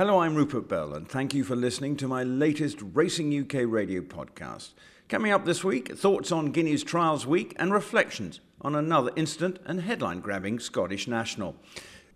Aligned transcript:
Hello, 0.00 0.20
I'm 0.20 0.34
Rupert 0.34 0.66
Bell, 0.66 0.94
and 0.94 1.06
thank 1.06 1.34
you 1.34 1.44
for 1.44 1.54
listening 1.54 1.94
to 1.96 2.08
my 2.08 2.22
latest 2.22 2.78
Racing 2.94 3.38
UK 3.38 3.64
radio 3.66 4.00
podcast. 4.00 4.70
Coming 5.10 5.30
up 5.30 5.44
this 5.44 5.62
week, 5.62 5.94
thoughts 5.94 6.32
on 6.32 6.52
Guineas 6.52 6.82
Trials 6.82 7.26
Week 7.26 7.54
and 7.58 7.70
reflections 7.70 8.40
on 8.62 8.74
another 8.74 9.10
instant 9.14 9.58
and 9.66 9.82
headline 9.82 10.20
grabbing 10.20 10.58
Scottish 10.58 11.06
National. 11.06 11.54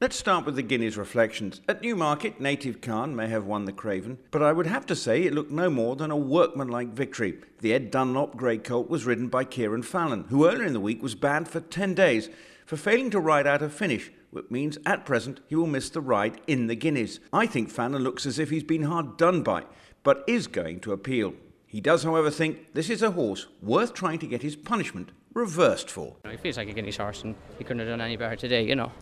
Let's 0.00 0.16
start 0.16 0.46
with 0.46 0.56
the 0.56 0.62
Guineas 0.62 0.96
reflections. 0.96 1.60
At 1.68 1.82
Newmarket, 1.82 2.40
Native 2.40 2.80
Khan 2.80 3.14
may 3.14 3.28
have 3.28 3.44
won 3.44 3.66
the 3.66 3.72
Craven, 3.72 4.16
but 4.30 4.43
I 4.43 4.53
would 4.53 4.66
have 4.66 4.87
to 4.87 4.96
say 4.96 5.25
it 5.25 5.35
looked 5.35 5.51
no 5.51 5.69
more 5.69 5.95
than 5.95 6.11
a 6.11 6.16
workmanlike 6.16 6.95
victory. 6.95 7.37
The 7.61 7.75
Ed 7.75 7.91
Dunlop 7.91 8.35
grey 8.35 8.57
colt 8.57 8.89
was 8.89 9.05
ridden 9.05 9.29
by 9.29 9.45
Kieran 9.45 9.82
Fallon, 9.82 10.25
who 10.30 10.48
earlier 10.48 10.64
in 10.64 10.73
the 10.73 10.80
week 10.80 11.03
was 11.03 11.14
banned 11.14 11.48
for 11.48 11.61
10 11.61 11.93
days 11.93 12.30
for 12.64 12.79
failing 12.79 13.11
to 13.11 13.21
ride 13.21 13.46
out 13.46 13.61
a 13.61 13.69
finish, 13.69 14.11
which 14.35 14.51
means 14.51 14.79
at 14.85 15.07
present 15.07 15.41
he 15.46 15.55
will 15.55 15.66
miss 15.66 15.89
the 15.91 16.01
ride 16.01 16.41
in 16.46 16.66
the 16.66 16.75
Guineas. 16.75 17.21
I 17.33 17.46
think 17.46 17.71
Fallon 17.71 18.03
looks 18.03 18.27
as 18.27 18.39
if 18.39 18.51
he's 18.51 18.64
been 18.64 18.83
hard 18.83 19.16
done 19.16 19.43
by, 19.43 19.64
but 20.02 20.25
is 20.27 20.47
going 20.47 20.80
to 20.80 20.92
appeal. 20.92 21.34
He 21.66 21.80
does, 21.80 22.02
however, 22.02 22.30
think 22.30 22.75
this 22.75 22.91
is 22.91 23.02
a 23.02 23.12
horse 23.12 23.47
worth 23.62 23.95
trying 23.95 24.19
to 24.19 24.27
get 24.27 24.42
his 24.42 24.56
punishment 24.56 25.11
reversed 25.33 25.91
for. 25.91 26.16
He 26.28 26.37
feels 26.37 26.56
like 26.56 26.69
a 26.69 26.73
Guineas 26.73 26.97
horse, 26.97 27.23
and 27.23 27.34
he 27.59 27.65
couldn't 27.65 27.80
have 27.80 27.89
done 27.89 28.01
any 28.01 28.16
better 28.16 28.37
today, 28.37 28.65
you 28.65 28.75
know. 28.75 28.92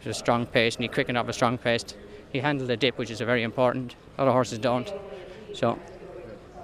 It 0.00 0.06
was 0.06 0.16
a 0.16 0.18
strong 0.18 0.46
pace, 0.46 0.76
and 0.76 0.82
he 0.82 0.88
quickened 0.88 1.18
up 1.18 1.28
a 1.28 1.32
strong 1.32 1.58
pace. 1.58 1.84
He 2.30 2.38
handled 2.38 2.68
the 2.68 2.76
dip, 2.76 2.96
which 2.98 3.10
is 3.10 3.20
very 3.20 3.42
important. 3.42 3.94
A 4.16 4.22
lot 4.22 4.28
of 4.28 4.34
horses 4.34 4.58
don't. 4.58 4.92
So, 5.54 5.78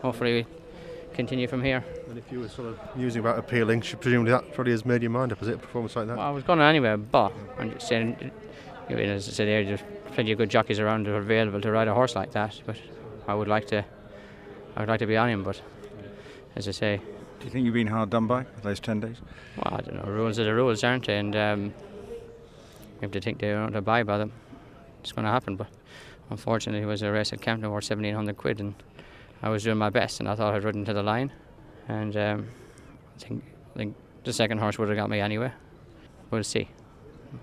hopefully, 0.02 0.46
continue 1.16 1.48
from 1.48 1.62
here. 1.62 1.83
And 2.09 2.19
if 2.19 2.30
you 2.30 2.41
were 2.41 2.48
sort 2.48 2.69
of 2.69 2.79
musing 2.95 3.20
about 3.20 3.38
appealing, 3.38 3.80
presumably 3.80 4.30
that 4.30 4.52
probably 4.52 4.73
has 4.73 4.84
made 4.84 5.02
your 5.02 5.11
mind 5.11 5.33
up, 5.33 5.43
is 5.43 5.48
it, 5.48 5.55
a 5.55 5.59
performance 5.59 5.97
like 5.97 6.07
that? 6.07 6.16
Well, 6.16 6.27
I 6.27 6.30
was 6.30 6.45
going 6.45 6.61
anywhere, 6.61 6.97
but 6.97 7.33
I'm 7.59 7.73
just 7.73 7.88
saying, 7.88 8.30
you 8.88 8.97
know, 8.97 9.02
as 9.02 9.29
I 9.29 9.33
said 9.33 9.48
there, 9.48 9.65
there's 9.65 9.80
plenty 10.12 10.33
of 10.33 10.38
good 10.38 10.51
jockeys 10.51 10.79
around 10.79 11.07
that 11.07 11.15
are 11.15 11.19
available 11.19 11.60
to 11.60 11.71
ride 11.71 11.88
a 11.88 11.95
horse 11.95 12.15
like 12.15 12.33
that. 12.33 12.60
But 12.66 12.77
I 13.27 13.34
would 13.34 13.48
like 13.48 13.66
to, 13.69 13.84
I 14.77 14.80
would 14.80 14.88
like 14.88 15.01
to 15.01 15.07
be 15.07 15.16
on 15.16 15.30
him. 15.30 15.43
But 15.43 15.60
as 16.55 16.68
I 16.68 16.73
say, 16.73 17.01
do 17.40 17.45
you 17.45 17.51
think 17.51 17.65
you've 17.65 17.74
been 17.74 17.87
hard 17.87 18.10
done 18.10 18.27
by 18.27 18.45
for 18.45 18.60
those 18.60 18.79
ten 18.79 19.01
days? 19.01 19.16
Well, 19.57 19.74
I 19.74 19.80
don't 19.80 19.96
know. 19.96 20.12
Rules 20.12 20.38
are 20.38 20.45
the 20.45 20.55
rules, 20.55 20.85
aren't 20.85 21.07
they? 21.07 21.18
And 21.18 21.35
um, 21.35 21.65
you 21.65 23.02
have 23.02 23.10
to 23.12 23.21
think 23.21 23.40
they 23.40 23.51
don't 23.51 23.74
abide 23.74 24.07
by 24.07 24.18
them. 24.18 24.33
It's 25.01 25.12
going 25.12 25.24
to 25.24 25.30
happen. 25.30 25.57
But 25.57 25.68
unfortunately, 26.30 26.83
it 26.83 26.87
was 26.87 27.02
a 27.02 27.10
race 27.10 27.33
at 27.33 27.40
Kempton 27.40 27.71
worth 27.71 27.90
1,700 27.90 28.37
quid, 28.37 28.60
and 28.60 28.74
I 29.42 29.48
was 29.48 29.62
doing 29.62 29.79
my 29.79 29.90
best, 29.90 30.20
and 30.20 30.29
I 30.29 30.34
thought 30.34 30.54
I'd 30.54 30.65
ridden 30.65 30.84
to 30.87 30.92
the 30.92 31.02
line 31.02 31.32
and 31.88 32.16
um, 32.16 32.48
I 33.16 33.18
think 33.23 33.45
I 33.74 33.78
think 33.78 33.96
the 34.24 34.32
second 34.32 34.59
horse 34.59 34.78
would 34.78 34.88
have 34.88 34.96
got 34.96 35.10
me 35.10 35.20
anyway. 35.20 35.52
We'll 36.30 36.45
see. 36.45 36.68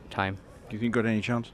Time. 0.10 0.38
Do 0.70 0.76
you 0.76 0.80
think 0.80 0.94
got 0.94 1.06
any 1.06 1.22
chance? 1.22 1.52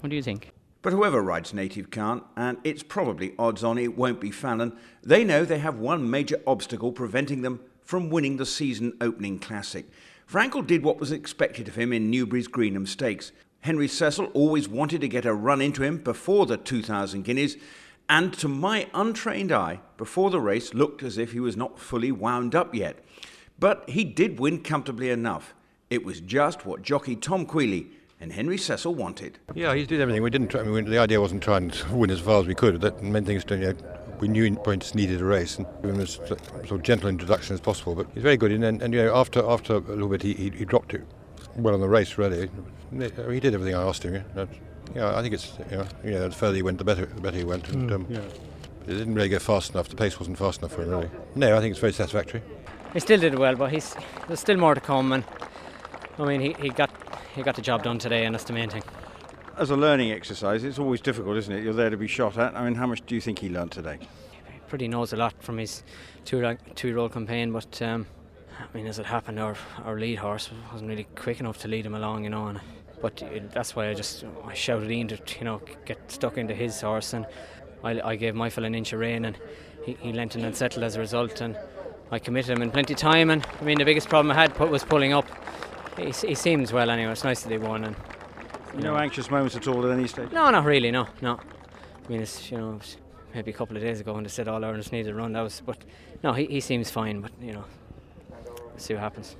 What 0.00 0.10
do 0.10 0.16
you 0.16 0.22
think? 0.22 0.52
But 0.82 0.92
whoever 0.92 1.22
rides 1.22 1.52
Native 1.52 1.90
Khan, 1.90 2.22
and 2.36 2.56
it's 2.64 2.82
probably 2.82 3.34
odds 3.38 3.62
on 3.62 3.76
it 3.76 3.98
won't 3.98 4.20
be 4.20 4.30
Fallon, 4.30 4.76
they 5.02 5.24
know 5.24 5.44
they 5.44 5.58
have 5.58 5.78
one 5.78 6.08
major 6.08 6.40
obstacle 6.46 6.92
preventing 6.92 7.42
them 7.42 7.60
from 7.82 8.08
winning 8.08 8.38
the 8.38 8.46
season 8.46 8.96
opening 9.00 9.38
classic. 9.38 9.86
Frankel 10.30 10.66
did 10.66 10.82
what 10.82 10.98
was 10.98 11.12
expected 11.12 11.68
of 11.68 11.74
him 11.74 11.92
in 11.92 12.10
Newbury's 12.10 12.48
Greenham 12.48 12.86
Stakes. 12.86 13.32
Henry 13.60 13.88
Cecil 13.88 14.26
always 14.26 14.68
wanted 14.68 15.02
to 15.02 15.08
get 15.08 15.26
a 15.26 15.34
run 15.34 15.60
into 15.60 15.82
him 15.82 15.98
before 15.98 16.46
the 16.46 16.56
2,000 16.56 17.24
guineas, 17.24 17.56
and 18.10 18.34
to 18.34 18.48
my 18.48 18.88
untrained 18.92 19.52
eye, 19.52 19.80
before 19.96 20.30
the 20.30 20.40
race 20.40 20.74
looked 20.74 21.04
as 21.04 21.16
if 21.16 21.30
he 21.30 21.38
was 21.38 21.56
not 21.56 21.78
fully 21.78 22.10
wound 22.10 22.56
up 22.56 22.74
yet. 22.74 22.98
But 23.58 23.88
he 23.88 24.02
did 24.02 24.40
win 24.40 24.62
comfortably 24.62 25.10
enough. 25.10 25.54
It 25.90 26.04
was 26.04 26.20
just 26.20 26.66
what 26.66 26.82
jockey 26.82 27.14
Tom 27.14 27.46
Queally 27.46 27.86
and 28.20 28.32
Henry 28.32 28.58
Cecil 28.58 28.96
wanted. 28.96 29.38
Yeah, 29.54 29.74
he 29.74 29.86
did 29.86 30.00
everything. 30.00 30.24
We 30.24 30.30
didn't. 30.30 30.48
Try, 30.48 30.60
I 30.60 30.64
mean, 30.64 30.86
the 30.86 30.98
idea 30.98 31.20
wasn't 31.20 31.42
trying 31.42 31.70
to 31.70 31.94
win 31.94 32.10
as 32.10 32.18
far 32.18 32.40
as 32.40 32.46
we 32.46 32.54
could. 32.54 32.80
That 32.80 33.00
main 33.00 33.24
things 33.24 33.44
to, 33.44 33.56
you 33.56 33.72
know, 33.72 33.74
we 34.18 34.26
knew 34.26 34.56
points 34.56 34.94
needed 34.94 35.20
a 35.20 35.24
race 35.24 35.56
and 35.58 35.66
give 35.80 35.90
him 35.90 36.00
as 36.00 36.14
sort 36.14 36.70
of 36.72 36.82
gentle 36.82 37.08
introduction 37.08 37.54
as 37.54 37.60
possible. 37.60 37.94
But 37.94 38.08
he's 38.12 38.24
very 38.24 38.36
good. 38.36 38.50
And, 38.50 38.64
and 38.64 38.92
you 38.92 39.04
know, 39.04 39.14
after 39.14 39.48
after 39.48 39.76
a 39.76 39.80
little 39.80 40.08
bit, 40.08 40.22
he, 40.22 40.34
he, 40.34 40.50
he 40.50 40.64
dropped 40.64 40.94
it 40.94 41.06
well 41.54 41.74
on 41.74 41.80
the 41.80 41.88
race. 41.88 42.18
Really, 42.18 42.50
he 42.90 43.40
did 43.40 43.54
everything 43.54 43.76
I 43.76 43.82
asked 43.82 44.02
him. 44.02 44.24
Yeah. 44.36 44.46
Yeah, 44.94 45.16
I 45.16 45.22
think 45.22 45.34
it's 45.34 45.52
you 45.70 45.76
know, 45.76 45.86
you 46.04 46.10
know 46.12 46.28
the 46.28 46.34
further 46.34 46.56
he 46.56 46.62
went, 46.62 46.78
the 46.78 46.84
better 46.84 47.06
the 47.06 47.20
better 47.20 47.38
he 47.38 47.44
went. 47.44 47.68
And, 47.68 47.90
mm, 47.90 47.94
um, 47.94 48.06
yeah. 48.08 48.20
It 48.86 48.94
didn't 48.94 49.14
really 49.14 49.28
go 49.28 49.38
fast 49.38 49.72
enough. 49.72 49.88
The 49.88 49.96
pace 49.96 50.18
wasn't 50.18 50.38
fast 50.38 50.60
enough 50.60 50.72
for 50.72 50.82
him, 50.82 50.90
really. 50.90 51.10
No, 51.34 51.56
I 51.56 51.60
think 51.60 51.72
it's 51.72 51.80
very 51.80 51.92
satisfactory. 51.92 52.42
He 52.92 53.00
still 53.00 53.20
did 53.20 53.38
well, 53.38 53.54
but 53.54 53.70
he's 53.70 53.94
there's 54.26 54.40
still 54.40 54.56
more 54.56 54.74
to 54.74 54.80
come. 54.80 55.12
And 55.12 55.24
I 56.18 56.24
mean, 56.24 56.40
he, 56.40 56.56
he 56.60 56.70
got 56.70 56.90
he 57.34 57.42
got 57.42 57.54
the 57.56 57.62
job 57.62 57.82
done 57.82 57.98
today, 57.98 58.24
and 58.24 58.34
that's 58.34 58.44
the 58.44 58.52
main 58.52 58.68
thing. 58.68 58.82
As 59.56 59.70
a 59.70 59.76
learning 59.76 60.10
exercise, 60.10 60.64
it's 60.64 60.78
always 60.78 61.00
difficult, 61.00 61.36
isn't 61.36 61.54
it? 61.54 61.62
You're 61.62 61.74
there 61.74 61.90
to 61.90 61.96
be 61.96 62.08
shot 62.08 62.38
at. 62.38 62.56
I 62.56 62.64
mean, 62.64 62.74
how 62.74 62.86
much 62.86 63.04
do 63.06 63.14
you 63.14 63.20
think 63.20 63.38
he 63.40 63.48
learned 63.48 63.72
today? 63.72 63.98
He 64.52 64.58
pretty 64.68 64.88
knows 64.88 65.12
a 65.12 65.16
lot 65.16 65.34
from 65.42 65.58
his 65.58 65.84
two 66.24 66.56
two 66.74 66.88
year 66.88 66.98
old 66.98 67.12
campaign, 67.12 67.52
but 67.52 67.80
um, 67.82 68.06
I 68.58 68.76
mean, 68.76 68.86
as 68.86 68.98
it 68.98 69.06
happened, 69.06 69.38
our 69.38 69.56
our 69.84 69.98
lead 70.00 70.18
horse 70.18 70.50
wasn't 70.72 70.88
really 70.88 71.06
quick 71.14 71.38
enough 71.38 71.58
to 71.58 71.68
lead 71.68 71.86
him 71.86 71.94
along, 71.94 72.24
you 72.24 72.30
know. 72.30 72.46
And 72.48 72.60
but 73.00 73.22
uh, 73.22 73.26
that's 73.52 73.74
why 73.74 73.88
I 73.88 73.94
just 73.94 74.24
I 74.44 74.54
shouted 74.54 74.90
in 74.90 75.08
to 75.08 75.18
you 75.38 75.44
know 75.44 75.60
get 75.84 76.10
stuck 76.10 76.38
into 76.38 76.54
his 76.54 76.80
horse, 76.80 77.12
and 77.12 77.26
I, 77.82 78.00
I 78.00 78.16
gave 78.16 78.34
my 78.34 78.50
fella 78.50 78.66
an 78.66 78.74
inch 78.74 78.92
of 78.92 79.00
rein, 79.00 79.24
and 79.24 79.38
he, 79.84 79.96
he 80.00 80.12
lent 80.12 80.36
in 80.36 80.44
and 80.44 80.54
settled 80.54 80.84
as 80.84 80.96
a 80.96 81.00
result, 81.00 81.40
and 81.40 81.56
I 82.10 82.18
committed 82.18 82.56
him 82.56 82.62
in 82.62 82.70
plenty 82.70 82.94
of 82.94 82.98
time. 82.98 83.30
And 83.30 83.46
I 83.60 83.64
mean, 83.64 83.78
the 83.78 83.84
biggest 83.84 84.08
problem 84.08 84.30
I 84.30 84.40
had 84.40 84.58
was 84.58 84.84
pulling 84.84 85.12
up. 85.12 85.26
He, 85.96 86.10
he 86.10 86.34
seems 86.34 86.72
well 86.72 86.90
anyway. 86.90 87.12
It's 87.12 87.24
nice 87.24 87.42
that 87.42 87.52
he 87.52 87.58
won, 87.58 87.84
and 87.84 87.96
you 88.74 88.82
no 88.82 88.94
know, 88.94 88.98
anxious 88.98 89.30
moments 89.30 89.56
at 89.56 89.66
all 89.66 89.84
at 89.86 89.92
any 89.92 90.06
stage. 90.06 90.30
No, 90.32 90.50
not 90.50 90.64
really. 90.64 90.90
No, 90.90 91.06
no. 91.20 91.34
I 91.34 92.08
mean, 92.08 92.22
it's 92.22 92.50
you 92.50 92.58
know 92.58 92.80
maybe 93.34 93.50
a 93.50 93.54
couple 93.54 93.76
of 93.76 93.82
days 93.82 94.00
ago 94.00 94.14
when 94.14 94.24
they 94.24 94.28
said 94.28 94.48
all 94.48 94.64
Ireland 94.64 94.90
needed 94.92 95.12
a 95.12 95.14
run. 95.14 95.32
That 95.32 95.42
was, 95.42 95.62
but 95.64 95.78
no, 96.22 96.32
he, 96.32 96.46
he 96.46 96.60
seems 96.60 96.90
fine. 96.90 97.20
But 97.20 97.32
you 97.40 97.52
know, 97.52 97.64
see 98.76 98.94
what 98.94 99.02
happens. 99.02 99.36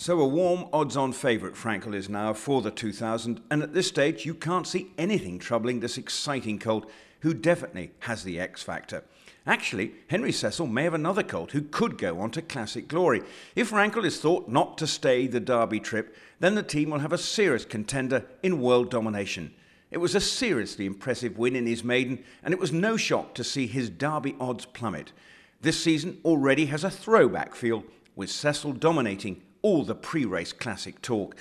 So 0.00 0.18
a 0.18 0.26
warm 0.26 0.64
odds-on 0.72 1.12
favourite 1.12 1.54
Frankel 1.54 1.94
is 1.94 2.08
now 2.08 2.32
for 2.32 2.62
the 2.62 2.70
2000 2.70 3.42
and 3.50 3.62
at 3.62 3.74
this 3.74 3.88
stage 3.88 4.24
you 4.24 4.32
can't 4.32 4.66
see 4.66 4.92
anything 4.96 5.38
troubling 5.38 5.80
this 5.80 5.98
exciting 5.98 6.58
colt 6.58 6.90
who 7.18 7.34
definitely 7.34 7.90
has 7.98 8.24
the 8.24 8.40
X 8.40 8.62
factor. 8.62 9.04
Actually, 9.46 9.92
Henry 10.08 10.32
Cecil 10.32 10.66
may 10.66 10.84
have 10.84 10.94
another 10.94 11.22
colt 11.22 11.52
who 11.52 11.60
could 11.60 11.98
go 11.98 12.18
on 12.18 12.30
to 12.30 12.40
classic 12.40 12.88
glory. 12.88 13.20
If 13.54 13.72
Frankel 13.72 14.06
is 14.06 14.18
thought 14.18 14.48
not 14.48 14.78
to 14.78 14.86
stay 14.86 15.26
the 15.26 15.38
Derby 15.38 15.80
trip, 15.80 16.16
then 16.38 16.54
the 16.54 16.62
team 16.62 16.88
will 16.88 17.00
have 17.00 17.12
a 17.12 17.18
serious 17.18 17.66
contender 17.66 18.24
in 18.42 18.62
world 18.62 18.90
domination. 18.90 19.52
It 19.90 19.98
was 19.98 20.14
a 20.14 20.20
seriously 20.22 20.86
impressive 20.86 21.36
win 21.36 21.54
in 21.54 21.66
his 21.66 21.84
maiden, 21.84 22.24
and 22.42 22.54
it 22.54 22.60
was 22.60 22.72
no 22.72 22.96
shock 22.96 23.34
to 23.34 23.44
see 23.44 23.66
his 23.66 23.90
Derby 23.90 24.34
odds 24.40 24.64
plummet. 24.64 25.12
This 25.60 25.78
season 25.78 26.20
already 26.24 26.64
has 26.66 26.84
a 26.84 26.90
throwback 26.90 27.54
feel, 27.54 27.84
with 28.20 28.30
Cecil 28.30 28.74
dominating 28.74 29.40
all 29.62 29.82
the 29.82 29.94
pre 29.94 30.26
race 30.26 30.52
classic 30.52 31.00
talk. 31.00 31.34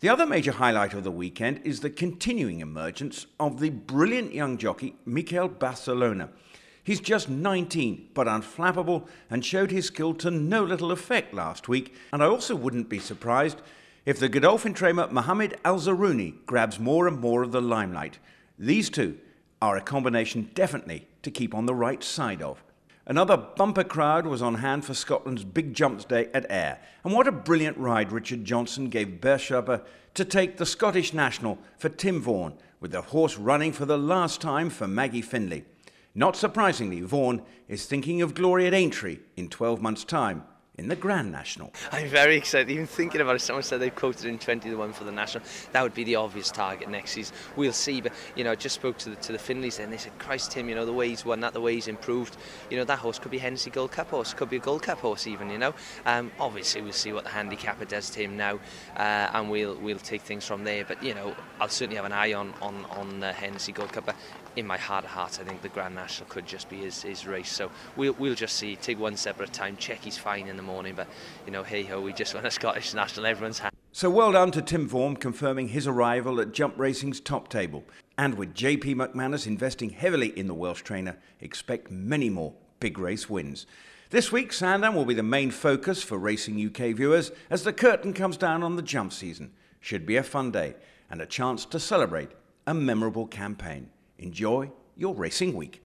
The 0.00 0.10
other 0.10 0.26
major 0.26 0.52
highlight 0.52 0.92
of 0.92 1.02
the 1.02 1.10
weekend 1.10 1.62
is 1.64 1.80
the 1.80 1.88
continuing 1.88 2.60
emergence 2.60 3.24
of 3.40 3.58
the 3.58 3.70
brilliant 3.70 4.34
young 4.34 4.58
jockey 4.58 4.96
Mickael 5.08 5.48
Barzalona. 5.48 6.28
He's 6.84 7.00
just 7.00 7.30
19, 7.30 8.10
but 8.12 8.26
unflappable, 8.26 9.08
and 9.30 9.42
showed 9.42 9.70
his 9.70 9.86
skill 9.86 10.12
to 10.16 10.30
no 10.30 10.62
little 10.62 10.92
effect 10.92 11.32
last 11.32 11.68
week. 11.68 11.94
And 12.12 12.22
I 12.22 12.26
also 12.26 12.54
wouldn't 12.54 12.90
be 12.90 12.98
surprised 12.98 13.62
if 14.04 14.20
the 14.20 14.28
Godolphin 14.28 14.74
trainer 14.74 15.08
Mohamed 15.08 15.56
Al 15.64 15.78
Zarooni 15.78 16.44
grabs 16.44 16.78
more 16.78 17.08
and 17.08 17.18
more 17.18 17.42
of 17.42 17.52
the 17.52 17.62
limelight. 17.62 18.18
These 18.58 18.90
two 18.90 19.16
are 19.62 19.78
a 19.78 19.80
combination 19.80 20.50
definitely 20.52 21.08
to 21.22 21.30
keep 21.30 21.54
on 21.54 21.64
the 21.64 21.74
right 21.74 22.04
side 22.04 22.42
of. 22.42 22.62
Another 23.08 23.36
bumper 23.36 23.84
crowd 23.84 24.26
was 24.26 24.42
on 24.42 24.56
hand 24.56 24.84
for 24.84 24.92
Scotland's 24.92 25.44
Big 25.44 25.74
Jumps 25.74 26.04
Day 26.04 26.28
at 26.34 26.50
Ayr. 26.50 26.80
And 27.04 27.14
what 27.14 27.28
a 27.28 27.32
brilliant 27.32 27.78
ride 27.78 28.10
Richard 28.10 28.44
Johnson 28.44 28.88
gave 28.88 29.20
Beshabar 29.20 29.84
to 30.14 30.24
take 30.24 30.56
the 30.56 30.66
Scottish 30.66 31.12
national 31.12 31.58
for 31.78 31.88
Tim 31.88 32.20
Vaughan, 32.20 32.54
with 32.80 32.90
the 32.90 33.02
horse 33.02 33.36
running 33.36 33.70
for 33.70 33.86
the 33.86 33.96
last 33.96 34.40
time 34.40 34.70
for 34.70 34.88
Maggie 34.88 35.22
Findlay. 35.22 35.64
Not 36.16 36.34
surprisingly, 36.34 37.00
Vaughan 37.00 37.42
is 37.68 37.86
thinking 37.86 38.22
of 38.22 38.34
glory 38.34 38.66
at 38.66 38.74
Aintree 38.74 39.20
in 39.36 39.50
12 39.50 39.80
months' 39.80 40.02
time 40.02 40.42
in 40.78 40.88
the 40.88 40.96
Grand 40.96 41.32
National. 41.32 41.72
I'm 41.90 42.08
very 42.08 42.36
excited. 42.36 42.70
Even 42.70 42.86
thinking 42.86 43.20
about 43.20 43.36
it, 43.36 43.40
someone 43.40 43.62
said 43.62 43.80
they've 43.80 43.94
quoted 43.94 44.26
in 44.26 44.38
20 44.38 44.68
to 44.68 44.76
1 44.76 44.92
for 44.92 45.04
the 45.04 45.12
National. 45.12 45.42
That 45.72 45.82
would 45.82 45.94
be 45.94 46.04
the 46.04 46.16
obvious 46.16 46.50
target 46.50 46.88
next 46.90 47.12
season. 47.12 47.34
We'll 47.56 47.72
see. 47.72 48.00
But, 48.00 48.12
you 48.34 48.44
know, 48.44 48.52
I 48.52 48.56
just 48.56 48.74
spoke 48.74 48.98
to 48.98 49.10
the, 49.10 49.16
to 49.16 49.32
the 49.32 49.38
Findlays 49.38 49.78
and 49.78 49.92
they 49.92 49.96
said, 49.96 50.18
Christ, 50.18 50.52
Tim, 50.52 50.68
you 50.68 50.74
know, 50.74 50.84
the 50.84 50.92
way 50.92 51.08
he's 51.08 51.24
won 51.24 51.40
that, 51.40 51.54
the 51.54 51.60
way 51.60 51.74
he's 51.74 51.88
improved, 51.88 52.36
you 52.70 52.76
know, 52.76 52.84
that 52.84 52.98
horse 52.98 53.18
could 53.18 53.30
be 53.30 53.38
Hennessy 53.38 53.70
Gold 53.70 53.92
Cup 53.92 54.10
horse, 54.10 54.34
could 54.34 54.50
be 54.50 54.56
a 54.56 54.60
Gold 54.60 54.82
Cup 54.82 54.98
horse 54.98 55.26
even, 55.26 55.50
you 55.50 55.58
know. 55.58 55.74
Um, 56.04 56.30
obviously, 56.38 56.82
we'll 56.82 56.92
see 56.92 57.12
what 57.12 57.24
the 57.24 57.30
handicapper 57.30 57.86
does 57.86 58.10
to 58.10 58.20
him 58.20 58.36
now 58.36 58.58
uh, 58.96 59.30
and 59.32 59.50
we'll 59.50 59.76
we'll 59.76 59.98
take 59.98 60.22
things 60.22 60.44
from 60.44 60.64
there. 60.64 60.84
But, 60.84 61.02
you 61.02 61.14
know, 61.14 61.34
I'll 61.60 61.68
certainly 61.68 61.96
have 61.96 62.04
an 62.04 62.12
eye 62.12 62.34
on, 62.34 62.52
on, 62.60 62.84
on 62.90 63.20
the 63.20 63.32
Hennessy 63.32 63.72
Gold 63.72 63.92
Cup. 63.92 64.06
But 64.06 64.16
in 64.56 64.66
my 64.66 64.78
heart 64.78 65.04
of 65.04 65.10
hearts, 65.10 65.38
I 65.38 65.44
think 65.44 65.62
the 65.62 65.68
Grand 65.68 65.94
National 65.94 66.28
could 66.28 66.46
just 66.46 66.68
be 66.68 66.78
his, 66.78 67.02
his 67.02 67.26
race. 67.26 67.50
So 67.50 67.70
we'll, 67.94 68.14
we'll 68.14 68.34
just 68.34 68.56
see, 68.56 68.76
take 68.76 68.98
one 68.98 69.16
step 69.16 69.40
at 69.40 69.48
a 69.48 69.52
time, 69.52 69.76
check 69.76 70.00
he's 70.02 70.18
fine 70.18 70.48
in 70.48 70.56
the 70.56 70.62
morning. 70.66 70.94
But 70.94 71.08
you 71.46 71.52
know, 71.52 71.62
hey 71.62 71.84
ho, 71.84 72.00
we 72.00 72.12
just 72.12 72.34
won 72.34 72.44
a 72.44 72.50
Scottish 72.50 72.92
national, 72.92 73.26
everyone's 73.26 73.58
happy. 73.58 73.76
So 73.92 74.10
well 74.10 74.32
done 74.32 74.50
to 74.50 74.60
Tim 74.60 74.86
Vaughan 74.86 75.16
confirming 75.16 75.68
his 75.68 75.86
arrival 75.86 76.40
at 76.40 76.52
Jump 76.52 76.78
Racing's 76.78 77.20
top 77.20 77.48
table. 77.48 77.84
And 78.18 78.34
with 78.34 78.54
JP 78.54 78.96
McManus 78.96 79.46
investing 79.46 79.90
heavily 79.90 80.38
in 80.38 80.48
the 80.48 80.54
Welsh 80.54 80.82
trainer, 80.82 81.16
expect 81.40 81.90
many 81.90 82.28
more 82.28 82.52
big 82.80 82.98
race 82.98 83.30
wins. 83.30 83.66
This 84.10 84.30
week, 84.30 84.52
Sandown 84.52 84.94
will 84.94 85.04
be 85.04 85.14
the 85.14 85.22
main 85.22 85.50
focus 85.50 86.02
for 86.02 86.16
Racing 86.16 86.64
UK 86.64 86.94
viewers 86.94 87.32
as 87.50 87.64
the 87.64 87.72
curtain 87.72 88.12
comes 88.12 88.36
down 88.36 88.62
on 88.62 88.76
the 88.76 88.82
jump 88.82 89.12
season. 89.12 89.52
Should 89.80 90.06
be 90.06 90.16
a 90.16 90.22
fun 90.22 90.50
day 90.50 90.76
and 91.10 91.20
a 91.20 91.26
chance 91.26 91.64
to 91.66 91.80
celebrate 91.80 92.30
a 92.66 92.74
memorable 92.74 93.26
campaign. 93.26 93.90
Enjoy 94.18 94.70
your 94.96 95.14
racing 95.14 95.54
week. 95.54 95.74